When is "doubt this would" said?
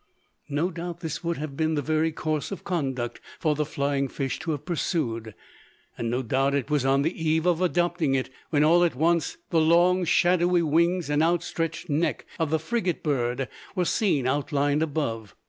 0.71-1.37